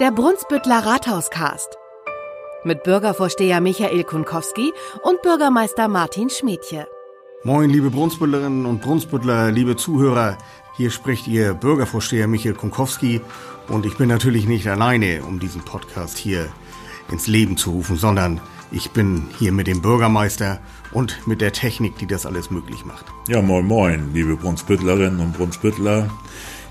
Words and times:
Der 0.00 0.12
Brunsbüttler 0.12 0.78
Rathauscast. 0.78 1.76
Mit 2.64 2.84
Bürgervorsteher 2.84 3.60
Michael 3.60 4.02
Kunkowski 4.04 4.72
und 5.02 5.20
Bürgermeister 5.20 5.88
Martin 5.88 6.30
Schmiedje. 6.30 6.86
Moin, 7.44 7.68
liebe 7.68 7.90
Brunsbüttlerinnen 7.90 8.64
und 8.64 8.80
Brunsbüttler, 8.80 9.52
liebe 9.52 9.76
Zuhörer. 9.76 10.38
Hier 10.74 10.90
spricht 10.90 11.28
Ihr 11.28 11.52
Bürgervorsteher 11.52 12.28
Michael 12.28 12.54
Kunkowski 12.54 13.20
und 13.68 13.84
ich 13.84 13.98
bin 13.98 14.08
natürlich 14.08 14.46
nicht 14.46 14.66
alleine, 14.68 15.22
um 15.22 15.38
diesen 15.38 15.66
Podcast 15.66 16.16
hier 16.16 16.48
ins 17.10 17.26
Leben 17.26 17.58
zu 17.58 17.72
rufen, 17.72 17.98
sondern 17.98 18.40
ich 18.70 18.92
bin 18.92 19.28
hier 19.38 19.52
mit 19.52 19.66
dem 19.66 19.82
Bürgermeister 19.82 20.60
und 20.92 21.26
mit 21.26 21.42
der 21.42 21.52
Technik, 21.52 21.98
die 21.98 22.06
das 22.06 22.24
alles 22.24 22.50
möglich 22.50 22.86
macht. 22.86 23.04
Ja, 23.28 23.42
moin, 23.42 23.66
moin, 23.66 24.14
liebe 24.14 24.36
Brunsbüttlerinnen 24.36 25.20
und 25.20 25.34
Brunsbüttler. 25.34 26.08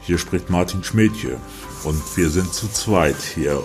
Hier 0.01 0.18
spricht 0.18 0.50
Martin 0.50 0.83
Schmidtje 0.83 1.37
und 1.83 2.01
wir 2.15 2.29
sind 2.29 2.54
zu 2.54 2.68
zweit 2.69 3.18
hier, 3.36 3.61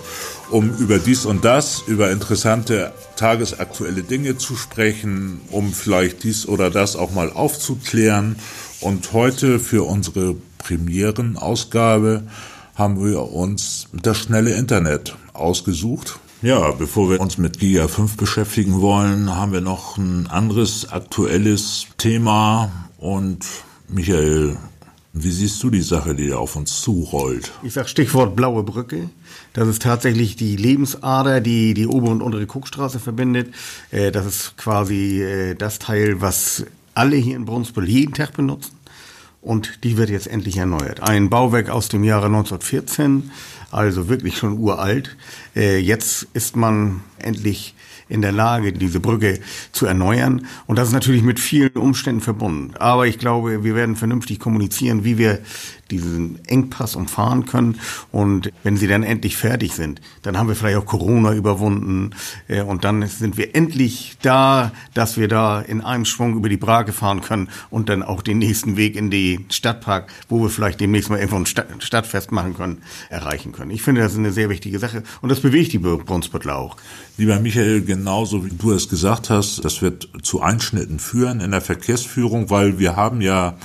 um 0.49 0.75
über 0.77 0.99
dies 0.99 1.25
und 1.25 1.45
das, 1.45 1.83
über 1.87 2.11
interessante 2.11 2.93
tagesaktuelle 3.15 4.03
Dinge 4.03 4.37
zu 4.37 4.55
sprechen, 4.55 5.41
um 5.49 5.73
vielleicht 5.73 6.23
dies 6.23 6.47
oder 6.47 6.69
das 6.69 6.95
auch 6.95 7.11
mal 7.11 7.31
aufzuklären. 7.31 8.35
Und 8.81 9.13
heute 9.13 9.59
für 9.59 9.83
unsere 9.83 10.35
Premierenausgabe 10.59 12.23
haben 12.75 13.03
wir 13.03 13.31
uns 13.31 13.87
das 13.93 14.17
schnelle 14.17 14.51
Internet 14.55 15.15
ausgesucht. 15.33 16.19
Ja, 16.41 16.71
bevor 16.71 17.09
wir 17.09 17.21
uns 17.21 17.37
mit 17.37 17.59
Giga 17.59 17.87
5 17.87 18.17
beschäftigen 18.17 18.81
wollen, 18.81 19.35
haben 19.35 19.53
wir 19.53 19.61
noch 19.61 19.97
ein 19.97 20.27
anderes 20.27 20.91
aktuelles 20.91 21.87
Thema 21.97 22.71
und 22.97 23.45
Michael, 23.87 24.57
wie 25.17 25.31
siehst 25.31 25.63
du 25.63 25.69
die 25.69 25.81
Sache, 25.81 26.13
die 26.13 26.33
auf 26.33 26.57
uns 26.57 26.81
zurollt? 26.81 27.53
Ich 27.63 27.71
sag 27.71 27.87
Stichwort 27.87 28.35
blaue 28.35 28.63
Brücke. 28.63 29.09
Das 29.53 29.65
ist 29.69 29.81
tatsächlich 29.81 30.35
die 30.35 30.57
Lebensader, 30.57 31.39
die 31.39 31.73
die 31.73 31.87
obere 31.87 32.11
und 32.11 32.21
untere 32.21 32.45
Kuckstraße 32.45 32.99
verbindet. 32.99 33.53
Äh, 33.91 34.11
das 34.11 34.25
ist 34.25 34.57
quasi 34.57 35.23
äh, 35.23 35.55
das 35.55 35.79
Teil, 35.79 36.19
was 36.19 36.65
alle 36.93 37.15
hier 37.15 37.37
in 37.37 37.45
Brunsbüttel 37.45 37.89
jeden 37.89 38.13
Tag 38.13 38.33
benutzen. 38.33 38.75
Und 39.41 39.85
die 39.85 39.95
wird 39.95 40.09
jetzt 40.09 40.27
endlich 40.27 40.57
erneuert. 40.57 40.99
Ein 41.01 41.29
Bauwerk 41.29 41.69
aus 41.69 41.87
dem 41.87 42.03
Jahre 42.03 42.25
1914, 42.25 43.31
also 43.71 44.09
wirklich 44.09 44.37
schon 44.37 44.57
uralt. 44.57 45.15
Äh, 45.55 45.77
jetzt 45.77 46.27
ist 46.33 46.57
man 46.57 47.01
endlich 47.19 47.73
in 48.07 48.21
der 48.21 48.31
Lage, 48.31 48.73
diese 48.73 48.99
Brücke 48.99 49.39
zu 49.71 49.85
erneuern. 49.85 50.45
Und 50.67 50.77
das 50.77 50.89
ist 50.89 50.93
natürlich 50.93 51.23
mit 51.23 51.39
vielen 51.39 51.71
Umständen 51.73 52.21
verbunden. 52.21 52.73
Aber 52.77 53.07
ich 53.07 53.17
glaube, 53.17 53.63
wir 53.63 53.75
werden 53.75 53.95
vernünftig 53.95 54.39
kommunizieren, 54.39 55.03
wie 55.03 55.17
wir 55.17 55.39
diesen 55.91 56.43
Engpass 56.45 56.95
umfahren 56.95 57.45
können. 57.45 57.79
Und 58.11 58.51
wenn 58.63 58.77
sie 58.77 58.87
dann 58.87 59.03
endlich 59.03 59.37
fertig 59.37 59.73
sind, 59.73 60.01
dann 60.21 60.37
haben 60.37 60.47
wir 60.47 60.55
vielleicht 60.55 60.77
auch 60.77 60.85
Corona 60.85 61.33
überwunden. 61.33 62.11
Äh, 62.47 62.61
und 62.61 62.83
dann 62.83 63.05
sind 63.07 63.37
wir 63.37 63.55
endlich 63.55 64.17
da, 64.21 64.71
dass 64.93 65.17
wir 65.17 65.27
da 65.27 65.61
in 65.61 65.81
einem 65.81 66.05
Schwung 66.05 66.35
über 66.35 66.49
die 66.49 66.57
Brake 66.57 66.93
fahren 66.93 67.21
können 67.21 67.49
und 67.69 67.89
dann 67.89 68.03
auch 68.03 68.21
den 68.21 68.39
nächsten 68.39 68.77
Weg 68.77 68.95
in 68.95 69.09
die 69.09 69.45
Stadtpark, 69.49 70.11
wo 70.29 70.41
wir 70.41 70.49
vielleicht 70.49 70.79
demnächst 70.79 71.09
mal 71.09 71.19
irgendwo 71.19 71.37
ein 71.37 71.45
Stadtfest 71.45 72.31
machen 72.31 72.55
können, 72.55 72.81
erreichen 73.09 73.51
können. 73.51 73.71
Ich 73.71 73.81
finde, 73.81 74.01
das 74.01 74.13
ist 74.13 74.19
eine 74.19 74.31
sehr 74.31 74.49
wichtige 74.49 74.79
Sache. 74.79 75.03
Und 75.21 75.29
das 75.29 75.39
bewegt 75.39 75.73
die 75.73 75.79
Brunsbüttler 75.79 76.55
auch. 76.55 76.77
Lieber 77.17 77.39
Michael, 77.39 77.83
genauso 77.83 78.45
wie 78.45 78.49
du 78.49 78.71
es 78.71 78.89
gesagt 78.89 79.29
hast, 79.29 79.63
das 79.63 79.81
wird 79.81 80.09
zu 80.23 80.41
Einschnitten 80.41 80.99
führen 80.99 81.39
in 81.39 81.51
der 81.51 81.61
Verkehrsführung, 81.61 82.49
weil 82.49 82.79
wir 82.79 82.95
haben 82.95 83.21
ja 83.21 83.57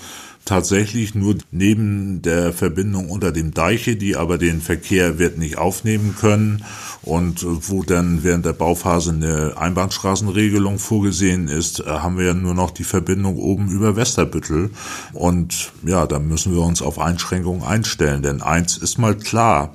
tatsächlich 0.50 1.14
nur 1.14 1.36
neben 1.52 2.22
der 2.22 2.52
Verbindung 2.52 3.08
unter 3.08 3.30
dem 3.30 3.54
Deiche, 3.54 3.94
die 3.94 4.16
aber 4.16 4.36
den 4.36 4.60
Verkehr 4.60 5.16
wird 5.20 5.38
nicht 5.38 5.58
aufnehmen 5.58 6.16
können. 6.18 6.64
Und 7.02 7.46
wo 7.46 7.84
dann 7.84 8.24
während 8.24 8.44
der 8.44 8.52
Bauphase 8.52 9.12
eine 9.12 9.56
Einbahnstraßenregelung 9.56 10.80
vorgesehen 10.80 11.46
ist, 11.46 11.86
haben 11.86 12.18
wir 12.18 12.26
ja 12.26 12.34
nur 12.34 12.54
noch 12.54 12.72
die 12.72 12.82
Verbindung 12.82 13.36
oben 13.36 13.70
über 13.70 13.94
Westerbüttel. 13.94 14.70
Und 15.12 15.70
ja, 15.86 16.08
da 16.08 16.18
müssen 16.18 16.52
wir 16.52 16.62
uns 16.62 16.82
auf 16.82 16.98
Einschränkungen 16.98 17.62
einstellen, 17.62 18.22
denn 18.22 18.42
eins 18.42 18.76
ist 18.76 18.98
mal 18.98 19.14
klar, 19.14 19.72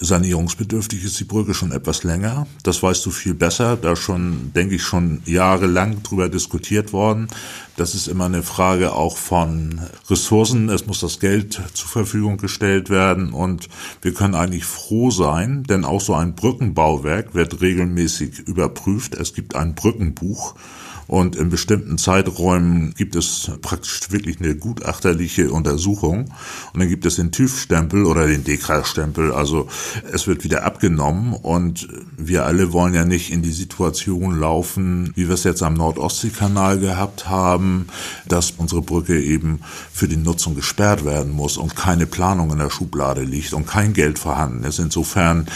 Sanierungsbedürftig 0.00 1.04
ist 1.04 1.18
die 1.18 1.24
Brücke 1.24 1.54
schon 1.54 1.72
etwas 1.72 2.04
länger. 2.04 2.46
Das 2.62 2.82
weißt 2.82 3.04
du 3.04 3.10
viel 3.10 3.34
besser. 3.34 3.76
Da 3.76 3.96
schon, 3.96 4.52
denke 4.54 4.76
ich, 4.76 4.82
schon 4.82 5.22
jahrelang 5.24 6.02
drüber 6.02 6.28
diskutiert 6.28 6.92
worden. 6.92 7.28
Das 7.76 7.94
ist 7.94 8.06
immer 8.06 8.26
eine 8.26 8.42
Frage 8.42 8.92
auch 8.92 9.16
von 9.16 9.80
Ressourcen. 10.08 10.68
Es 10.68 10.86
muss 10.86 11.00
das 11.00 11.18
Geld 11.18 11.60
zur 11.74 11.88
Verfügung 11.88 12.36
gestellt 12.36 12.90
werden 12.90 13.32
und 13.32 13.68
wir 14.02 14.14
können 14.14 14.34
eigentlich 14.34 14.64
froh 14.64 15.10
sein, 15.10 15.64
denn 15.64 15.84
auch 15.84 16.00
so 16.00 16.14
ein 16.14 16.34
Brückenbauwerk 16.34 17.34
wird 17.34 17.60
regelmäßig 17.60 18.40
überprüft. 18.40 19.14
Es 19.14 19.34
gibt 19.34 19.56
ein 19.56 19.74
Brückenbuch 19.74 20.54
und 21.08 21.36
in 21.36 21.48
bestimmten 21.48 21.96
Zeiträumen 21.96 22.92
gibt 22.94 23.16
es 23.16 23.50
praktisch 23.62 24.10
wirklich 24.10 24.40
eine 24.40 24.54
gutachterliche 24.54 25.50
Untersuchung. 25.50 26.30
Und 26.74 26.80
dann 26.80 26.88
gibt 26.88 27.06
es 27.06 27.16
den 27.16 27.32
TÜV-Stempel 27.32 28.04
oder 28.04 28.26
den 28.26 28.44
DEKRA-Stempel. 28.44 29.32
Also 29.32 29.68
es 30.12 30.26
wird 30.26 30.44
wieder 30.44 30.64
abgenommen. 30.64 31.32
Und 31.32 31.88
wir 32.18 32.44
alle 32.44 32.74
wollen 32.74 32.92
ja 32.92 33.06
nicht 33.06 33.32
in 33.32 33.40
die 33.40 33.52
Situation 33.52 34.38
laufen, 34.38 35.12
wie 35.14 35.28
wir 35.28 35.34
es 35.34 35.44
jetzt 35.44 35.62
am 35.62 35.74
Nordostseekanal 35.74 36.78
gehabt 36.78 37.26
haben, 37.26 37.86
dass 38.26 38.50
unsere 38.58 38.82
Brücke 38.82 39.18
eben 39.18 39.60
für 39.90 40.08
die 40.08 40.18
Nutzung 40.18 40.54
gesperrt 40.54 41.06
werden 41.06 41.32
muss 41.32 41.56
und 41.56 41.74
keine 41.74 42.04
Planung 42.04 42.52
in 42.52 42.58
der 42.58 42.70
Schublade 42.70 43.22
liegt 43.22 43.54
und 43.54 43.66
kein 43.66 43.94
Geld 43.94 44.18
vorhanden 44.18 44.62
ist. 44.64 44.78
Insofern 44.78 45.46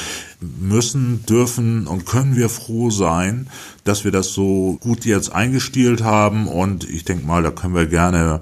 müssen, 0.61 1.25
dürfen 1.27 1.87
und 1.87 2.07
können 2.07 2.37
wir 2.37 2.49
froh 2.49 2.91
sein, 2.91 3.49
dass 3.85 4.05
wir 4.05 4.11
das 4.11 4.29
so 4.29 4.79
gut 4.81 5.05
jetzt 5.05 5.33
eingestielt 5.33 6.03
haben. 6.03 6.49
Und 6.49 6.89
ich 6.89 7.05
denke 7.05 7.27
mal, 7.27 7.43
da 7.43 7.51
können 7.51 7.75
wir 7.75 7.87
gerne 7.87 8.41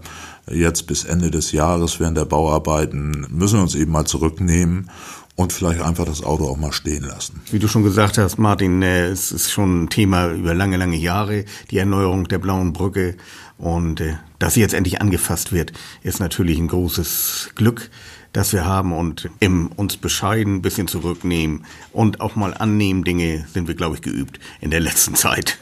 jetzt 0.51 0.87
bis 0.87 1.05
Ende 1.05 1.31
des 1.31 1.53
Jahres 1.53 2.01
während 2.01 2.17
der 2.17 2.25
Bauarbeiten, 2.25 3.27
müssen 3.31 3.59
wir 3.59 3.63
uns 3.63 3.75
eben 3.75 3.93
mal 3.93 4.05
zurücknehmen 4.05 4.91
und 5.37 5.53
vielleicht 5.53 5.81
einfach 5.81 6.05
das 6.05 6.23
Auto 6.23 6.45
auch 6.45 6.57
mal 6.57 6.73
stehen 6.73 7.05
lassen. 7.05 7.41
Wie 7.51 7.59
du 7.59 7.67
schon 7.67 7.83
gesagt 7.83 8.19
hast, 8.19 8.39
Martin, 8.39 8.83
äh, 8.83 9.07
es 9.07 9.33
ist 9.33 9.51
schon 9.51 9.85
ein 9.85 9.89
Thema 9.89 10.31
über 10.33 10.55
lange, 10.55 10.77
lange 10.77 10.97
Jahre, 10.97 11.45
die 11.71 11.79
Erneuerung 11.79 12.29
der 12.29 12.39
Blauen 12.39 12.73
Brücke. 12.73 13.17
Und 13.61 14.01
äh, 14.01 14.17
dass 14.39 14.55
sie 14.55 14.61
jetzt 14.61 14.75
endlich 14.75 15.01
angefasst 15.01 15.53
wird, 15.53 15.73
ist 16.03 16.19
natürlich 16.19 16.59
ein 16.59 16.69
großes 16.69 17.51
Glück 17.55 17.91
das 18.33 18.53
wir 18.53 18.65
haben 18.65 18.93
und 18.93 19.29
im 19.41 19.69
uns 19.75 19.97
bescheiden 19.97 20.57
ein 20.57 20.63
bisschen 20.63 20.89
zurücknehmen 20.89 21.65
und 21.93 22.21
auch 22.21 22.37
mal 22.37 22.55
annehmen 22.55 23.05
Dinge 23.05 23.45
sind 23.53 23.67
wir, 23.67 23.75
glaube 23.75 23.97
ich, 23.97 24.03
geübt 24.03 24.39
in 24.61 24.71
der 24.71 24.81
letzten 24.81 25.15
Zeit. 25.15 25.59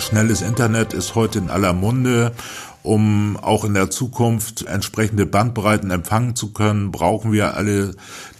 Schnelles 0.00 0.42
Internet 0.42 0.92
ist 0.92 1.14
heute 1.14 1.38
in 1.38 1.50
aller 1.50 1.72
Munde. 1.72 2.32
Um 2.82 3.36
auch 3.36 3.64
in 3.64 3.74
der 3.74 3.90
Zukunft 3.90 4.64
entsprechende 4.66 5.26
Bandbreiten 5.26 5.90
empfangen 5.90 6.36
zu 6.36 6.52
können, 6.52 6.90
brauchen 6.92 7.32
wir 7.32 7.54
alle 7.54 7.94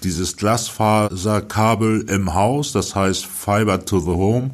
dieses 0.04 0.36
Glasfaserkabel 0.36 2.02
im 2.08 2.34
Haus, 2.34 2.72
das 2.72 2.94
heißt 2.94 3.26
Fiber 3.26 3.84
to 3.84 3.98
the 3.98 4.06
Home. 4.06 4.52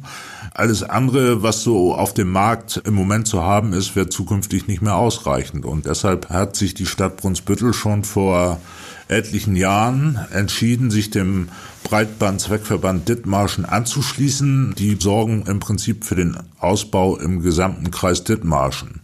Alles 0.53 0.83
andere, 0.83 1.43
was 1.43 1.61
so 1.61 1.93
auf 1.93 2.13
dem 2.13 2.31
Markt 2.31 2.81
im 2.85 2.95
Moment 2.95 3.27
zu 3.27 3.43
haben 3.43 3.73
ist, 3.73 3.95
wird 3.95 4.11
zukünftig 4.11 4.67
nicht 4.67 4.81
mehr 4.81 4.95
ausreichend. 4.95 5.65
Und 5.65 5.85
deshalb 5.85 6.29
hat 6.29 6.55
sich 6.55 6.73
die 6.73 6.87
Stadt 6.87 7.17
Brunsbüttel 7.17 7.73
schon 7.73 8.03
vor 8.03 8.59
etlichen 9.07 9.55
Jahren 9.55 10.19
entschieden, 10.33 10.91
sich 10.91 11.11
dem 11.11 11.49
Breitbandzweckverband 11.85 13.07
Dithmarschen 13.07 13.63
anzuschließen. 13.63 14.73
Die 14.77 14.97
sorgen 14.99 15.43
im 15.47 15.59
Prinzip 15.59 16.03
für 16.03 16.15
den 16.15 16.35
Ausbau 16.59 17.15
im 17.17 17.41
gesamten 17.41 17.91
Kreis 17.91 18.23
Dithmarschen. 18.23 19.01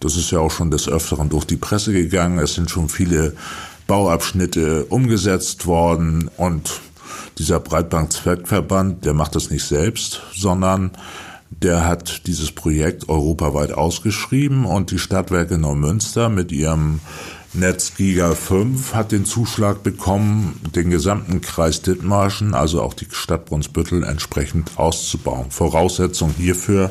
Das 0.00 0.16
ist 0.16 0.30
ja 0.30 0.38
auch 0.38 0.52
schon 0.52 0.70
des 0.70 0.88
Öfteren 0.88 1.28
durch 1.28 1.44
die 1.44 1.56
Presse 1.56 1.92
gegangen. 1.92 2.38
Es 2.38 2.54
sind 2.54 2.70
schon 2.70 2.88
viele 2.88 3.34
Bauabschnitte 3.86 4.84
umgesetzt 4.84 5.66
worden 5.66 6.30
und 6.36 6.80
dieser 7.38 7.58
Breitband-Zweckverband, 7.58 9.04
der 9.04 9.12
macht 9.12 9.34
das 9.34 9.50
nicht 9.50 9.64
selbst, 9.64 10.22
sondern 10.32 10.92
der 11.50 11.86
hat 11.86 12.26
dieses 12.26 12.52
Projekt 12.52 13.08
europaweit 13.08 13.72
ausgeschrieben 13.72 14.64
und 14.64 14.90
die 14.90 14.98
Stadtwerke 14.98 15.58
Neumünster 15.58 16.28
mit 16.28 16.52
ihrem 16.52 17.00
Netz 17.54 17.94
Giga 17.96 18.34
5 18.34 18.94
hat 18.94 19.12
den 19.12 19.24
Zuschlag 19.24 19.84
bekommen, 19.84 20.60
den 20.74 20.90
gesamten 20.90 21.40
Kreis 21.40 21.82
Dithmarschen, 21.82 22.52
also 22.52 22.82
auch 22.82 22.94
die 22.94 23.06
Stadt 23.10 23.46
Brunsbüttel 23.46 24.02
entsprechend 24.02 24.72
auszubauen. 24.76 25.50
Voraussetzung 25.50 26.34
hierfür 26.36 26.90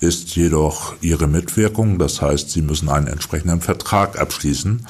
ist 0.00 0.34
jedoch 0.36 0.94
ihre 1.02 1.26
Mitwirkung. 1.26 1.98
Das 1.98 2.22
heißt, 2.22 2.50
sie 2.50 2.62
müssen 2.62 2.88
einen 2.88 3.08
entsprechenden 3.08 3.60
Vertrag 3.60 4.18
abschließen, 4.18 4.86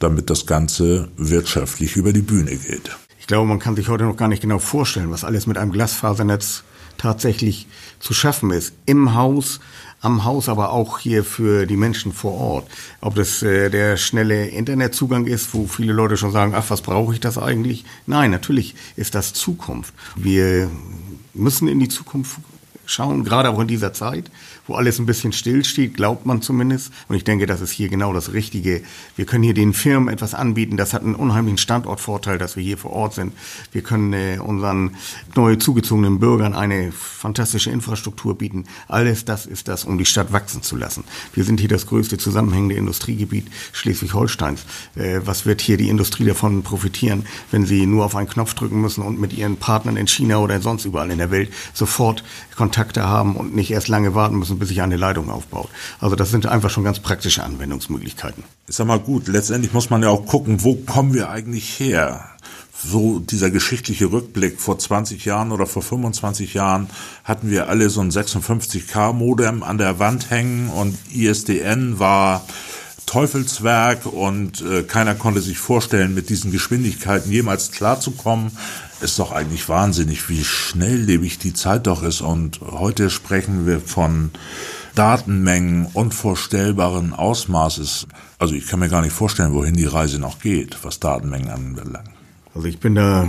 damit 0.00 0.28
das 0.28 0.46
Ganze 0.46 1.08
wirtschaftlich 1.16 1.94
über 1.94 2.12
die 2.12 2.22
Bühne 2.22 2.56
geht 2.56 2.90
glaube, 3.28 3.46
man 3.46 3.60
kann 3.60 3.76
sich 3.76 3.88
heute 3.88 4.04
noch 4.04 4.16
gar 4.16 4.26
nicht 4.26 4.42
genau 4.42 4.58
vorstellen, 4.58 5.12
was 5.12 5.22
alles 5.22 5.46
mit 5.46 5.56
einem 5.58 5.70
Glasfasernetz 5.70 6.64
tatsächlich 6.96 7.68
zu 8.00 8.12
schaffen 8.12 8.50
ist. 8.50 8.72
Im 8.86 9.14
Haus 9.14 9.60
am 10.00 10.24
Haus, 10.24 10.48
aber 10.48 10.72
auch 10.72 10.98
hier 10.98 11.24
für 11.24 11.66
die 11.66 11.76
Menschen 11.76 12.12
vor 12.12 12.34
Ort. 12.34 12.70
Ob 13.00 13.14
das 13.14 13.42
äh, 13.42 13.70
der 13.70 13.96
schnelle 13.96 14.46
Internetzugang 14.46 15.26
ist, 15.26 15.54
wo 15.54 15.66
viele 15.66 15.92
Leute 15.92 16.16
schon 16.16 16.32
sagen, 16.32 16.54
ach, 16.54 16.70
was 16.70 16.82
brauche 16.82 17.12
ich 17.12 17.20
das 17.20 17.38
eigentlich? 17.38 17.84
Nein, 18.06 18.30
natürlich 18.30 18.74
ist 18.96 19.14
das 19.14 19.32
Zukunft. 19.32 19.92
Wir 20.14 20.70
müssen 21.34 21.68
in 21.68 21.80
die 21.80 21.88
Zukunft 21.88 22.38
schauen, 22.88 23.22
gerade 23.22 23.50
auch 23.50 23.60
in 23.60 23.68
dieser 23.68 23.92
Zeit, 23.92 24.30
wo 24.66 24.74
alles 24.74 24.98
ein 24.98 25.06
bisschen 25.06 25.32
stillsteht, 25.32 25.94
glaubt 25.94 26.26
man 26.26 26.40
zumindest. 26.42 26.90
Und 27.08 27.16
ich 27.16 27.24
denke, 27.24 27.46
das 27.46 27.60
ist 27.60 27.70
hier 27.70 27.88
genau 27.88 28.12
das 28.12 28.32
Richtige. 28.32 28.82
Wir 29.14 29.26
können 29.26 29.44
hier 29.44 29.54
den 29.54 29.74
Firmen 29.74 30.08
etwas 30.08 30.34
anbieten. 30.34 30.76
Das 30.76 30.94
hat 30.94 31.02
einen 31.02 31.14
unheimlichen 31.14 31.58
Standortvorteil, 31.58 32.38
dass 32.38 32.56
wir 32.56 32.62
hier 32.62 32.78
vor 32.78 32.92
Ort 32.92 33.14
sind. 33.14 33.34
Wir 33.72 33.82
können 33.82 34.12
äh, 34.14 34.38
unseren 34.42 34.96
neu 35.36 35.56
zugezogenen 35.56 36.18
Bürgern 36.18 36.54
eine 36.54 36.90
fantastische 36.90 37.70
Infrastruktur 37.70 38.36
bieten. 38.36 38.64
Alles 38.88 39.24
das 39.26 39.44
ist 39.44 39.68
das, 39.68 39.84
um 39.84 39.98
die 39.98 40.06
Stadt 40.06 40.32
wachsen 40.32 40.62
zu 40.62 40.76
lassen. 40.76 41.04
Wir 41.34 41.44
sind 41.44 41.60
hier 41.60 41.68
das 41.68 41.86
größte 41.86 42.16
zusammenhängende 42.16 42.74
Industriegebiet 42.74 43.48
Schleswig-Holsteins. 43.72 44.64
Äh, 44.96 45.20
was 45.24 45.44
wird 45.44 45.60
hier 45.60 45.76
die 45.76 45.90
Industrie 45.90 46.24
davon 46.24 46.62
profitieren, 46.62 47.26
wenn 47.50 47.66
sie 47.66 47.84
nur 47.84 48.06
auf 48.06 48.16
einen 48.16 48.28
Knopf 48.28 48.54
drücken 48.54 48.80
müssen 48.80 49.02
und 49.02 49.20
mit 49.20 49.34
ihren 49.34 49.58
Partnern 49.58 49.98
in 49.98 50.08
China 50.08 50.38
oder 50.38 50.58
sonst 50.62 50.86
überall 50.86 51.10
in 51.10 51.18
der 51.18 51.30
Welt 51.30 51.52
sofort 51.74 52.24
Kontakte 52.78 53.08
haben 53.08 53.34
und 53.34 53.56
nicht 53.56 53.72
erst 53.72 53.88
lange 53.88 54.14
warten 54.14 54.38
müssen, 54.38 54.56
bis 54.60 54.68
sich 54.68 54.82
eine 54.82 54.96
Leitung 54.96 55.30
aufbaut. 55.30 55.68
Also 55.98 56.14
das 56.14 56.30
sind 56.30 56.46
einfach 56.46 56.70
schon 56.70 56.84
ganz 56.84 57.00
praktische 57.00 57.42
Anwendungsmöglichkeiten. 57.42 58.44
Ich 58.68 58.76
sag 58.76 58.86
mal 58.86 59.00
gut, 59.00 59.26
letztendlich 59.26 59.72
muss 59.72 59.90
man 59.90 60.00
ja 60.04 60.10
auch 60.10 60.26
gucken, 60.26 60.62
wo 60.62 60.76
kommen 60.76 61.12
wir 61.12 61.28
eigentlich 61.28 61.80
her? 61.80 62.24
so 62.80 63.18
dieser 63.18 63.50
geschichtliche 63.50 64.12
Rückblick 64.12 64.60
vor 64.60 64.78
20 64.78 65.24
Jahren 65.24 65.50
oder 65.50 65.66
vor 65.66 65.82
25 65.82 66.54
Jahren 66.54 66.88
hatten 67.24 67.50
wir 67.50 67.68
alle 67.68 67.90
so 67.90 68.00
ein 68.00 68.12
56k 68.12 69.12
Modem 69.12 69.64
an 69.64 69.78
der 69.78 69.98
Wand 69.98 70.30
hängen 70.30 70.68
und 70.68 70.96
ISDN 71.12 71.98
war 71.98 72.46
Teufelswerk 73.04 74.06
und 74.06 74.60
äh, 74.60 74.84
keiner 74.84 75.16
konnte 75.16 75.40
sich 75.40 75.58
vorstellen, 75.58 76.14
mit 76.14 76.28
diesen 76.28 76.52
Geschwindigkeiten 76.52 77.32
jemals 77.32 77.72
klarzukommen. 77.72 78.52
Ist 79.00 79.18
doch 79.18 79.30
eigentlich 79.30 79.68
wahnsinnig, 79.68 80.28
wie 80.28 80.42
schnelllebig 80.42 81.38
die 81.38 81.54
Zeit 81.54 81.86
doch 81.86 82.02
ist. 82.02 82.20
Und 82.20 82.60
heute 82.60 83.10
sprechen 83.10 83.66
wir 83.66 83.80
von 83.80 84.30
Datenmengen 84.96 85.86
unvorstellbaren 85.92 87.12
Ausmaßes. 87.12 88.08
Also 88.38 88.54
ich 88.54 88.66
kann 88.66 88.80
mir 88.80 88.88
gar 88.88 89.02
nicht 89.02 89.12
vorstellen, 89.12 89.52
wohin 89.52 89.74
die 89.74 89.86
Reise 89.86 90.18
noch 90.18 90.40
geht, 90.40 90.78
was 90.82 90.98
Datenmengen 90.98 91.50
anbelangt. 91.50 92.10
Also 92.54 92.66
ich 92.66 92.80
bin 92.80 92.96
da 92.96 93.28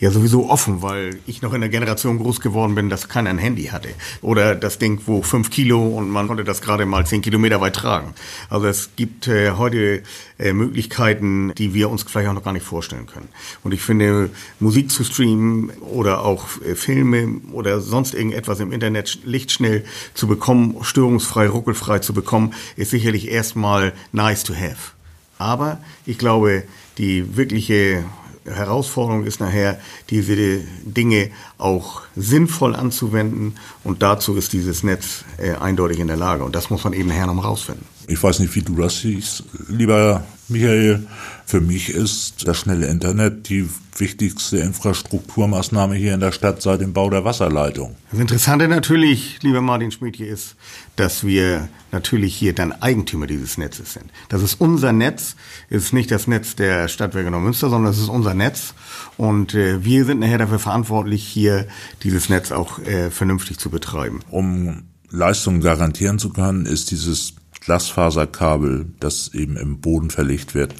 ja 0.00 0.10
sowieso 0.10 0.48
offen, 0.48 0.82
weil 0.82 1.18
ich 1.26 1.42
noch 1.42 1.52
in 1.52 1.60
der 1.60 1.70
Generation 1.70 2.18
groß 2.18 2.40
geworden 2.40 2.74
bin, 2.74 2.88
dass 2.88 3.08
keiner 3.08 3.30
ein 3.30 3.38
Handy 3.38 3.64
hatte. 3.66 3.90
Oder 4.22 4.54
das 4.54 4.78
Ding, 4.78 5.00
wo 5.06 5.22
fünf 5.22 5.50
Kilo 5.50 5.86
und 5.86 6.08
man 6.08 6.26
konnte 6.26 6.42
das 6.42 6.62
gerade 6.62 6.86
mal 6.86 7.06
zehn 7.06 7.20
Kilometer 7.20 7.60
weit 7.60 7.76
tragen. 7.76 8.14
Also 8.48 8.66
es 8.66 8.90
gibt 8.96 9.28
äh, 9.28 9.52
heute 9.52 10.02
äh, 10.38 10.52
Möglichkeiten, 10.52 11.52
die 11.56 11.74
wir 11.74 11.90
uns 11.90 12.02
vielleicht 12.02 12.28
auch 12.28 12.34
noch 12.34 12.42
gar 12.42 12.54
nicht 12.54 12.64
vorstellen 12.64 13.06
können. 13.06 13.28
Und 13.62 13.72
ich 13.72 13.82
finde, 13.82 14.30
Musik 14.58 14.90
zu 14.90 15.04
streamen 15.04 15.70
oder 15.80 16.24
auch 16.24 16.46
äh, 16.62 16.74
Filme 16.74 17.40
oder 17.52 17.80
sonst 17.80 18.14
irgendetwas 18.14 18.60
im 18.60 18.72
Internet 18.72 19.20
lichtschnell 19.24 19.84
zu 20.14 20.26
bekommen, 20.26 20.78
störungsfrei, 20.82 21.48
ruckelfrei 21.48 21.98
zu 21.98 22.14
bekommen, 22.14 22.54
ist 22.76 22.90
sicherlich 22.90 23.30
erstmal 23.30 23.92
nice 24.12 24.44
to 24.44 24.54
have. 24.54 24.92
Aber 25.36 25.78
ich 26.06 26.18
glaube, 26.18 26.64
die 26.98 27.36
wirkliche 27.36 28.04
Herausforderung 28.44 29.24
ist 29.24 29.40
nachher, 29.40 29.78
diese 30.08 30.60
Dinge 30.84 31.30
auch 31.58 32.02
sinnvoll 32.16 32.74
anzuwenden. 32.74 33.56
Und 33.84 34.02
dazu 34.02 34.34
ist 34.36 34.52
dieses 34.52 34.82
Netz 34.82 35.24
äh, 35.38 35.54
eindeutig 35.54 35.98
in 35.98 36.06
der 36.06 36.16
Lage. 36.16 36.44
Und 36.44 36.54
das 36.54 36.70
muss 36.70 36.84
man 36.84 36.92
eben 36.92 37.08
nachher 37.08 37.26
noch 37.26 37.44
rausfinden. 37.44 37.86
Ich 38.10 38.20
weiß 38.20 38.40
nicht, 38.40 38.52
wie 38.56 38.62
du 38.62 38.74
das 38.74 38.98
siehst, 39.00 39.44
lieber 39.68 40.24
Michael. 40.48 41.06
Für 41.46 41.60
mich 41.60 41.90
ist 41.90 42.48
das 42.48 42.58
schnelle 42.58 42.88
Internet 42.88 43.48
die 43.48 43.68
wichtigste 43.96 44.58
Infrastrukturmaßnahme 44.58 45.94
hier 45.94 46.14
in 46.14 46.20
der 46.20 46.32
Stadt 46.32 46.60
seit 46.60 46.80
dem 46.80 46.92
Bau 46.92 47.08
der 47.08 47.24
Wasserleitung. 47.24 47.94
Das 48.10 48.18
Interessante 48.18 48.66
natürlich, 48.66 49.40
lieber 49.42 49.60
Martin 49.60 49.92
Schmidt, 49.92 50.16
hier 50.16 50.26
ist, 50.26 50.56
dass 50.96 51.24
wir 51.24 51.68
natürlich 51.92 52.34
hier 52.34 52.52
dann 52.52 52.72
Eigentümer 52.72 53.28
dieses 53.28 53.58
Netzes 53.58 53.92
sind. 53.92 54.06
Das 54.28 54.42
ist 54.42 54.54
unser 54.54 54.92
Netz, 54.92 55.36
ist 55.68 55.92
nicht 55.92 56.10
das 56.10 56.26
Netz 56.26 56.56
der 56.56 56.88
Stadtwerke 56.88 57.30
Neumünster, 57.30 57.70
sondern 57.70 57.92
es 57.92 57.98
ist 57.98 58.08
unser 58.08 58.34
Netz. 58.34 58.74
Und 59.18 59.54
äh, 59.54 59.84
wir 59.84 60.04
sind 60.04 60.18
nachher 60.18 60.38
dafür 60.38 60.58
verantwortlich, 60.58 61.24
hier 61.24 61.68
dieses 62.02 62.28
Netz 62.28 62.50
auch 62.50 62.80
äh, 62.80 63.10
vernünftig 63.10 63.58
zu 63.58 63.70
betreiben. 63.70 64.18
Um 64.30 64.82
Leistungen 65.10 65.60
garantieren 65.60 66.18
zu 66.18 66.30
können, 66.30 66.66
ist 66.66 66.90
dieses 66.90 67.34
Glasfaserkabel, 67.60 68.86
das 69.00 69.34
eben 69.34 69.56
im 69.56 69.80
Boden 69.80 70.10
verlegt 70.10 70.54
wird, 70.54 70.74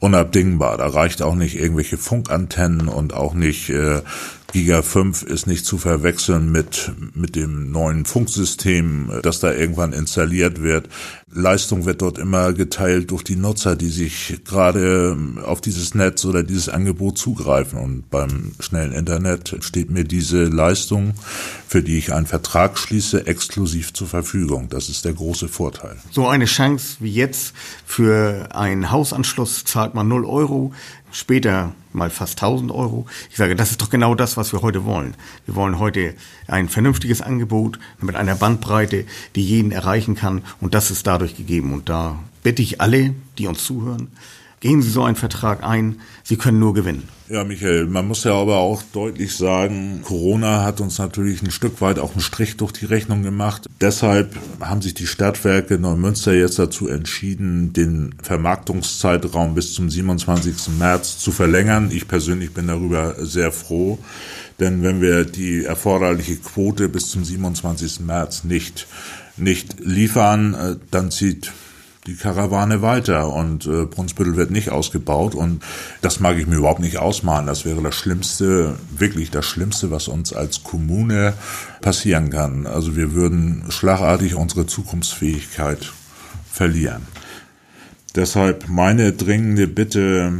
unabdingbar. 0.00 0.76
Da 0.76 0.88
reicht 0.88 1.22
auch 1.22 1.34
nicht 1.34 1.56
irgendwelche 1.56 1.96
Funkantennen 1.96 2.88
und 2.88 3.14
auch 3.14 3.34
nicht 3.34 3.70
äh, 3.70 4.02
Giga 4.54 4.82
5 4.82 5.24
ist 5.24 5.48
nicht 5.48 5.66
zu 5.66 5.78
verwechseln 5.78 6.52
mit, 6.52 6.92
mit 7.12 7.34
dem 7.34 7.72
neuen 7.72 8.04
Funksystem, 8.04 9.10
das 9.24 9.40
da 9.40 9.52
irgendwann 9.52 9.92
installiert 9.92 10.62
wird. 10.62 10.88
Leistung 11.34 11.84
wird 11.84 12.00
dort 12.00 12.18
immer 12.18 12.52
geteilt 12.52 13.10
durch 13.10 13.24
die 13.24 13.34
Nutzer, 13.34 13.74
die 13.74 13.88
sich 13.88 14.40
gerade 14.44 15.16
auf 15.44 15.60
dieses 15.60 15.94
Netz 15.94 16.24
oder 16.24 16.44
dieses 16.44 16.68
Angebot 16.68 17.18
zugreifen. 17.18 17.78
Und 17.80 18.08
beim 18.08 18.52
schnellen 18.60 18.92
Internet 18.92 19.56
steht 19.60 19.90
mir 19.90 20.04
diese 20.04 20.44
Leistung, 20.44 21.14
für 21.66 21.82
die 21.82 21.98
ich 21.98 22.12
einen 22.12 22.26
Vertrag 22.26 22.78
schließe, 22.78 23.26
exklusiv 23.26 23.92
zur 23.92 24.06
Verfügung. 24.06 24.68
Das 24.68 24.88
ist 24.88 25.04
der 25.04 25.12
große 25.12 25.48
Vorteil. 25.48 25.96
So 26.12 26.28
eine 26.28 26.44
Chance 26.44 26.96
wie 27.00 27.12
jetzt 27.12 27.52
für 27.84 28.48
einen 28.54 28.92
Hausanschluss 28.92 29.64
zahlt 29.64 29.94
man 29.94 30.06
0 30.06 30.24
Euro 30.24 30.72
später 31.14 31.72
mal 31.92 32.10
fast 32.10 32.42
1000 32.42 32.72
Euro. 32.72 33.06
Ich 33.30 33.36
sage, 33.36 33.54
das 33.54 33.70
ist 33.70 33.80
doch 33.80 33.90
genau 33.90 34.14
das, 34.14 34.36
was 34.36 34.52
wir 34.52 34.62
heute 34.62 34.84
wollen. 34.84 35.14
Wir 35.46 35.54
wollen 35.54 35.78
heute 35.78 36.14
ein 36.48 36.68
vernünftiges 36.68 37.22
Angebot 37.22 37.78
mit 38.00 38.16
einer 38.16 38.34
Bandbreite, 38.34 39.04
die 39.36 39.44
jeden 39.44 39.70
erreichen 39.70 40.16
kann. 40.16 40.42
Und 40.60 40.74
das 40.74 40.90
ist 40.90 41.06
dadurch 41.06 41.23
gegeben. 41.32 41.72
Und 41.72 41.88
da 41.88 42.18
bitte 42.42 42.62
ich 42.62 42.80
alle, 42.80 43.14
die 43.38 43.46
uns 43.46 43.64
zuhören, 43.64 44.08
gehen 44.64 44.80
Sie 44.80 44.90
so 44.90 45.02
einen 45.02 45.16
Vertrag 45.16 45.62
ein. 45.62 46.00
Sie 46.22 46.36
können 46.36 46.58
nur 46.58 46.72
gewinnen. 46.72 47.06
Ja, 47.28 47.44
Michael, 47.44 47.86
man 47.86 48.08
muss 48.08 48.24
ja 48.24 48.32
aber 48.32 48.56
auch 48.56 48.82
deutlich 48.82 49.36
sagen, 49.36 50.00
Corona 50.02 50.62
hat 50.62 50.80
uns 50.80 50.98
natürlich 50.98 51.42
ein 51.42 51.50
Stück 51.50 51.82
weit 51.82 51.98
auch 51.98 52.12
einen 52.12 52.22
Strich 52.22 52.56
durch 52.56 52.72
die 52.72 52.86
Rechnung 52.86 53.22
gemacht. 53.22 53.66
Deshalb 53.82 54.34
haben 54.60 54.80
sich 54.80 54.94
die 54.94 55.06
Stadtwerke 55.06 55.78
Neumünster 55.78 56.32
jetzt 56.32 56.58
dazu 56.58 56.88
entschieden, 56.88 57.74
den 57.74 58.14
Vermarktungszeitraum 58.22 59.54
bis 59.54 59.74
zum 59.74 59.90
27. 59.90 60.78
März 60.78 61.18
zu 61.18 61.30
verlängern. 61.30 61.90
Ich 61.90 62.08
persönlich 62.08 62.54
bin 62.54 62.66
darüber 62.66 63.16
sehr 63.24 63.52
froh, 63.52 63.98
denn 64.60 64.82
wenn 64.82 65.02
wir 65.02 65.26
die 65.26 65.64
erforderliche 65.64 66.36
Quote 66.36 66.88
bis 66.88 67.10
zum 67.10 67.22
27. 67.22 68.00
März 68.00 68.44
nicht 68.44 68.86
nicht 69.36 69.80
liefern, 69.80 70.54
äh, 70.54 70.76
dann 70.90 71.10
zieht 71.10 71.52
die 72.06 72.16
Karawane 72.16 72.82
weiter 72.82 73.32
und 73.32 73.66
äh, 73.66 73.86
Brunsbüttel 73.86 74.36
wird 74.36 74.50
nicht 74.50 74.70
ausgebaut 74.70 75.34
und 75.34 75.62
das 76.02 76.20
mag 76.20 76.36
ich 76.38 76.46
mir 76.46 76.56
überhaupt 76.56 76.80
nicht 76.80 76.98
ausmalen. 76.98 77.46
Das 77.46 77.64
wäre 77.64 77.82
das 77.82 77.94
Schlimmste, 77.94 78.76
wirklich 78.90 79.30
das 79.30 79.46
Schlimmste, 79.46 79.90
was 79.90 80.08
uns 80.08 80.32
als 80.34 80.62
Kommune 80.62 81.32
passieren 81.80 82.28
kann. 82.30 82.66
Also 82.66 82.94
wir 82.94 83.14
würden 83.14 83.64
schlagartig 83.70 84.34
unsere 84.34 84.66
Zukunftsfähigkeit 84.66 85.92
verlieren. 86.50 87.02
Deshalb 88.14 88.68
meine 88.68 89.12
dringende 89.12 89.66
Bitte, 89.66 90.32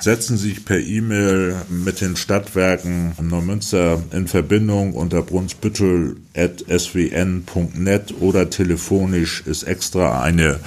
setzen 0.00 0.36
Sie 0.36 0.50
sich 0.50 0.64
per 0.64 0.78
E-Mail 0.78 1.56
mit 1.68 2.00
den 2.00 2.14
Stadtwerken 2.16 3.14
Neumünster 3.20 4.00
in 4.12 4.28
Verbindung 4.28 4.94
unter 4.94 5.22
brunsbüttel.swn.net 5.22 8.14
oder 8.20 8.50
telefonisch 8.50 9.42
ist 9.46 9.64
extra 9.64 10.22
eine 10.22 10.60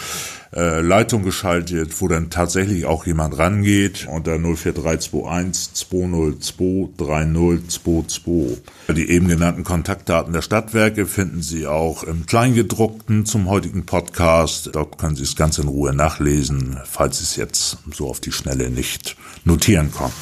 äh, 0.56 0.82
Leitung 0.82 1.24
geschaltet, 1.24 2.02
wo 2.02 2.08
dann 2.08 2.30
tatsächlich 2.30 2.86
auch 2.86 3.06
jemand 3.06 3.38
rangeht 3.38 4.08
unter 4.10 4.40
04321 4.40 5.74
202 5.74 6.90
3022. 6.98 8.58
Die 8.96 9.10
eben 9.10 9.28
genannten 9.28 9.64
Kontaktdaten 9.64 10.34
der 10.34 10.42
Stadtwerke 10.42 11.06
finden 11.06 11.42
Sie 11.42 11.68
auch 11.68 12.04
im 12.04 12.26
Kleingedruckten 12.26 13.26
zum 13.26 13.48
heutigen 13.48 13.86
Podcast. 13.86 14.72
Dort 14.74 14.98
können 14.98 15.16
Sie 15.16 15.24
es 15.24 15.36
ganz 15.36 15.60
in 15.60 15.68
Ruhe 15.68 15.94
nachlesen, 15.94 16.80
falls 16.84 17.20
Sie 17.20 17.26
es 17.26 17.36
jetzt 17.36 17.78
so 17.94 18.10
auf 18.10 18.20
die 18.20 18.32
Schnelle 18.32 18.70
nicht 18.70 19.16
notieren 19.46 19.92
konnten. 19.92 20.16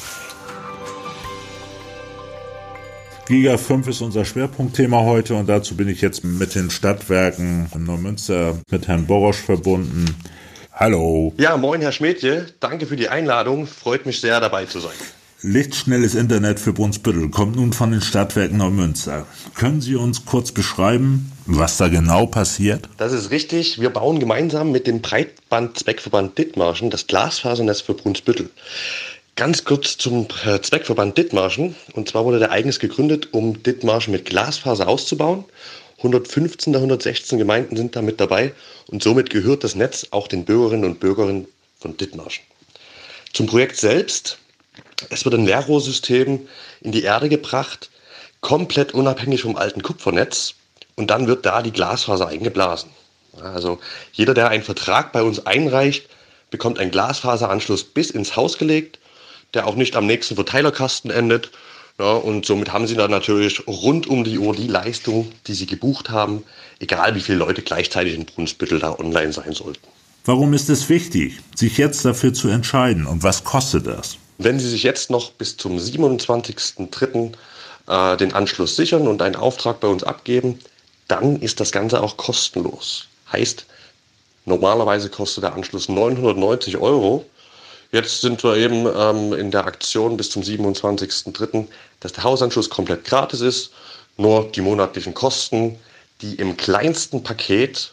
Giga 3.28 3.58
5 3.58 3.88
ist 3.88 4.00
unser 4.00 4.24
Schwerpunktthema 4.24 5.02
heute 5.02 5.34
und 5.34 5.50
dazu 5.50 5.76
bin 5.76 5.86
ich 5.86 6.00
jetzt 6.00 6.24
mit 6.24 6.54
den 6.54 6.70
Stadtwerken 6.70 7.68
in 7.74 7.84
Neumünster 7.84 8.58
mit 8.70 8.88
Herrn 8.88 9.06
Borosch 9.06 9.36
verbunden. 9.36 10.06
Hallo. 10.72 11.34
Ja, 11.36 11.58
moin 11.58 11.82
Herr 11.82 11.92
Schmidtje, 11.92 12.46
danke 12.58 12.86
für 12.86 12.96
die 12.96 13.10
Einladung, 13.10 13.66
freut 13.66 14.06
mich 14.06 14.22
sehr 14.22 14.40
dabei 14.40 14.64
zu 14.64 14.80
sein. 14.80 14.94
Lichtschnelles 15.42 16.14
Internet 16.14 16.58
für 16.58 16.72
Brunsbüttel 16.72 17.28
kommt 17.28 17.56
nun 17.56 17.74
von 17.74 17.90
den 17.90 18.00
Stadtwerken 18.00 18.56
Neumünster. 18.56 19.26
Können 19.54 19.82
Sie 19.82 19.94
uns 19.94 20.24
kurz 20.24 20.50
beschreiben, 20.50 21.30
was 21.44 21.76
da 21.76 21.88
genau 21.88 22.24
passiert? 22.24 22.88
Das 22.96 23.12
ist 23.12 23.30
richtig. 23.30 23.78
Wir 23.78 23.90
bauen 23.90 24.20
gemeinsam 24.20 24.72
mit 24.72 24.86
dem 24.86 25.02
Breitband-Zweckverband 25.02 26.38
Dithmarschen 26.38 26.88
das 26.88 27.06
Glasfasernetz 27.06 27.82
für 27.82 27.92
Brunsbüttel. 27.92 28.48
Ganz 29.38 29.64
kurz 29.64 29.96
zum 29.96 30.26
äh, 30.44 30.60
Zweckverband 30.60 31.16
Dithmarschen. 31.16 31.76
Und 31.92 32.08
zwar 32.08 32.24
wurde 32.24 32.40
der 32.40 32.50
eigens 32.50 32.80
gegründet, 32.80 33.28
um 33.30 33.62
Dithmarschen 33.62 34.10
mit 34.10 34.24
Glasfaser 34.24 34.88
auszubauen. 34.88 35.44
115 35.98 36.72
der 36.72 36.80
116 36.80 37.38
Gemeinden 37.38 37.76
sind 37.76 37.94
da 37.94 38.02
mit 38.02 38.18
dabei 38.18 38.52
und 38.88 39.00
somit 39.00 39.30
gehört 39.30 39.62
das 39.62 39.76
Netz 39.76 40.08
auch 40.10 40.26
den 40.26 40.44
Bürgerinnen 40.44 40.84
und 40.84 40.98
Bürgern 40.98 41.46
von 41.78 41.96
Dithmarschen. 41.96 42.42
Zum 43.32 43.46
Projekt 43.46 43.76
selbst. 43.76 44.38
Es 45.08 45.24
wird 45.24 45.36
ein 45.36 45.46
Leerrohrsystem 45.46 46.48
in 46.80 46.90
die 46.90 47.04
Erde 47.04 47.28
gebracht, 47.28 47.90
komplett 48.40 48.92
unabhängig 48.92 49.42
vom 49.42 49.54
alten 49.54 49.82
Kupfernetz. 49.82 50.54
Und 50.96 51.10
dann 51.10 51.28
wird 51.28 51.46
da 51.46 51.62
die 51.62 51.70
Glasfaser 51.70 52.26
eingeblasen. 52.26 52.90
Also 53.40 53.78
jeder, 54.12 54.34
der 54.34 54.48
einen 54.48 54.64
Vertrag 54.64 55.12
bei 55.12 55.22
uns 55.22 55.46
einreicht, 55.46 56.08
bekommt 56.50 56.80
einen 56.80 56.90
Glasfaseranschluss 56.90 57.84
bis 57.84 58.10
ins 58.10 58.34
Haus 58.34 58.58
gelegt, 58.58 58.98
der 59.54 59.66
auch 59.66 59.74
nicht 59.74 59.96
am 59.96 60.06
nächsten 60.06 60.34
Verteilerkasten 60.34 61.10
endet. 61.10 61.50
Ja, 61.98 62.12
und 62.12 62.46
somit 62.46 62.72
haben 62.72 62.86
sie 62.86 62.94
dann 62.94 63.10
natürlich 63.10 63.66
rund 63.66 64.06
um 64.06 64.22
die 64.22 64.38
Uhr 64.38 64.54
die 64.54 64.68
Leistung, 64.68 65.32
die 65.46 65.54
sie 65.54 65.66
gebucht 65.66 66.10
haben, 66.10 66.44
egal 66.78 67.14
wie 67.16 67.20
viele 67.20 67.38
Leute 67.38 67.62
gleichzeitig 67.62 68.14
in 68.14 68.24
Brunsbüttel 68.24 68.78
da 68.78 68.96
online 68.98 69.32
sein 69.32 69.52
sollten. 69.52 69.86
Warum 70.24 70.54
ist 70.54 70.68
es 70.68 70.88
wichtig, 70.88 71.38
sich 71.56 71.76
jetzt 71.78 72.04
dafür 72.04 72.32
zu 72.32 72.48
entscheiden 72.48 73.06
und 73.06 73.22
was 73.22 73.42
kostet 73.44 73.86
das? 73.86 74.16
Wenn 74.36 74.60
Sie 74.60 74.68
sich 74.68 74.84
jetzt 74.84 75.10
noch 75.10 75.32
bis 75.32 75.56
zum 75.56 75.78
27.03. 75.78 77.32
Äh, 77.88 78.18
den 78.18 78.34
Anschluss 78.34 78.76
sichern 78.76 79.08
und 79.08 79.22
einen 79.22 79.36
Auftrag 79.36 79.80
bei 79.80 79.88
uns 79.88 80.04
abgeben, 80.04 80.58
dann 81.08 81.40
ist 81.40 81.58
das 81.58 81.72
Ganze 81.72 82.02
auch 82.02 82.18
kostenlos. 82.18 83.08
Heißt, 83.32 83.64
normalerweise 84.44 85.08
kostet 85.08 85.44
der 85.44 85.54
Anschluss 85.54 85.88
990 85.88 86.76
Euro. 86.76 87.24
Jetzt 87.90 88.20
sind 88.20 88.44
wir 88.44 88.56
eben 88.56 88.86
ähm, 88.86 89.32
in 89.32 89.50
der 89.50 89.66
Aktion 89.66 90.16
bis 90.16 90.30
zum 90.30 90.42
27.03., 90.42 91.66
dass 92.00 92.12
der 92.12 92.24
Hausanschluss 92.24 92.68
komplett 92.68 93.04
gratis 93.04 93.40
ist, 93.40 93.70
nur 94.18 94.50
die 94.50 94.60
monatlichen 94.60 95.14
Kosten, 95.14 95.78
die 96.20 96.34
im 96.34 96.56
kleinsten 96.56 97.22
Paket 97.22 97.92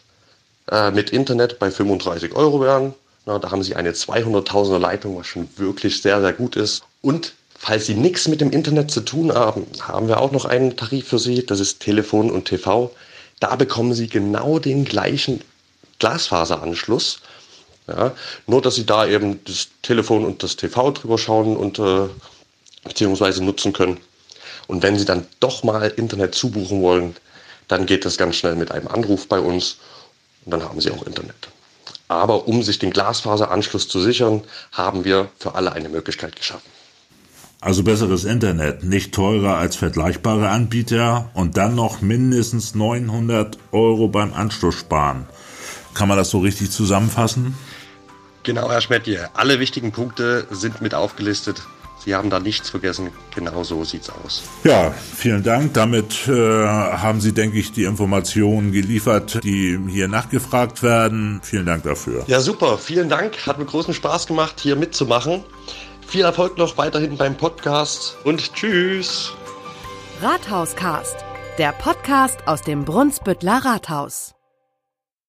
äh, 0.69 0.91
mit 0.91 1.11
Internet 1.11 1.59
bei 1.59 1.71
35 1.71 2.35
Euro 2.35 2.59
wären. 2.61 2.93
Na, 3.25 3.39
da 3.39 3.51
haben 3.51 3.63
Sie 3.63 3.75
eine 3.75 3.91
200.000er 3.91 4.79
Leitung, 4.79 5.17
was 5.17 5.27
schon 5.27 5.47
wirklich 5.55 6.01
sehr, 6.01 6.19
sehr 6.21 6.33
gut 6.33 6.55
ist. 6.55 6.83
Und 7.01 7.33
falls 7.57 7.85
Sie 7.85 7.95
nichts 7.95 8.27
mit 8.27 8.41
dem 8.41 8.51
Internet 8.51 8.91
zu 8.91 9.01
tun 9.01 9.33
haben, 9.33 9.65
haben 9.81 10.07
wir 10.07 10.19
auch 10.19 10.31
noch 10.31 10.45
einen 10.45 10.75
Tarif 10.75 11.07
für 11.07 11.19
Sie. 11.19 11.45
Das 11.45 11.59
ist 11.59 11.79
Telefon 11.79 12.29
und 12.31 12.45
TV. 12.45 12.91
Da 13.39 13.55
bekommen 13.55 13.93
Sie 13.93 14.07
genau 14.07 14.59
den 14.59 14.85
gleichen 14.85 15.41
Glasfaseranschluss. 15.99 17.21
Ja, 17.87 18.13
nur, 18.47 18.61
dass 18.61 18.75
Sie 18.75 18.85
da 18.85 19.05
eben 19.05 19.43
das 19.45 19.67
Telefon 19.81 20.25
und 20.25 20.41
das 20.41 20.55
TV 20.55 20.91
drüber 20.91 21.17
schauen 21.17 21.55
und 21.55 21.77
äh, 21.77 22.07
beziehungsweise 22.83 23.43
nutzen 23.43 23.73
können. 23.73 23.97
Und 24.67 24.81
wenn 24.81 24.97
Sie 24.97 25.05
dann 25.05 25.27
doch 25.39 25.63
mal 25.63 25.87
Internet 25.89 26.33
zubuchen 26.33 26.81
wollen, 26.81 27.15
dann 27.67 27.85
geht 27.85 28.05
das 28.05 28.17
ganz 28.17 28.35
schnell 28.37 28.55
mit 28.55 28.71
einem 28.71 28.87
Anruf 28.87 29.27
bei 29.27 29.39
uns 29.39 29.77
und 30.45 30.51
dann 30.51 30.63
haben 30.63 30.81
Sie 30.81 30.91
auch 30.91 31.05
Internet. 31.05 31.35
Aber 32.07 32.47
um 32.47 32.63
sich 32.63 32.79
den 32.79 32.91
Glasfaseranschluss 32.91 33.87
zu 33.87 33.99
sichern, 33.99 34.43
haben 34.71 35.05
wir 35.05 35.29
für 35.39 35.55
alle 35.55 35.73
eine 35.73 35.89
Möglichkeit 35.89 36.35
geschaffen. 36.35 36.69
Also 37.61 37.83
besseres 37.83 38.25
Internet, 38.25 38.83
nicht 38.83 39.13
teurer 39.13 39.57
als 39.57 39.75
vergleichbare 39.75 40.49
Anbieter 40.49 41.31
und 41.33 41.57
dann 41.57 41.73
noch 41.73 42.01
mindestens 42.01 42.75
900 42.75 43.57
Euro 43.71 44.07
beim 44.07 44.33
Anschluss 44.33 44.75
sparen. 44.75 45.27
Kann 45.95 46.07
man 46.07 46.17
das 46.17 46.29
so 46.29 46.39
richtig 46.39 46.69
zusammenfassen? 46.69 47.55
Genau, 48.45 48.71
Herr 48.71 48.79
Schmettje. 48.79 49.27
Alle 49.33 49.59
wichtigen 49.59 49.91
Punkte 49.91 50.45
sind 50.51 50.79
mit 50.79 50.93
aufgelistet. 50.93 51.63
Sie 51.97 52.13
haben 52.13 52.29
da 52.29 52.39
nichts 52.39 52.69
vergessen. 52.69 53.09
Genau 53.33 53.63
so 53.63 53.83
sieht's 53.83 54.11
aus. 54.11 54.43
Ja, 54.63 54.91
vielen 54.91 55.41
Dank. 55.41 55.73
Damit 55.73 56.27
äh, 56.27 56.31
haben 56.31 57.19
Sie, 57.19 57.33
denke 57.33 57.57
ich, 57.57 57.71
die 57.71 57.85
Informationen 57.85 58.71
geliefert, 58.71 59.43
die 59.43 59.79
hier 59.89 60.07
nachgefragt 60.07 60.83
werden. 60.83 61.39
Vielen 61.41 61.65
Dank 61.65 61.83
dafür. 61.83 62.23
Ja, 62.27 62.39
super. 62.39 62.77
Vielen 62.77 63.09
Dank. 63.09 63.47
Hat 63.47 63.57
mir 63.57 63.65
großen 63.65 63.95
Spaß 63.95 64.27
gemacht, 64.27 64.59
hier 64.59 64.75
mitzumachen. 64.75 65.43
Viel 66.05 66.21
Erfolg 66.21 66.59
noch 66.59 66.77
weiterhin 66.77 67.17
beim 67.17 67.35
Podcast 67.35 68.17
und 68.23 68.53
tschüss. 68.53 69.33
Rathauscast, 70.21 71.15
der 71.57 71.71
Podcast 71.71 72.47
aus 72.47 72.61
dem 72.61 72.85
Brunsbüttler 72.85 73.65
Rathaus. 73.65 74.34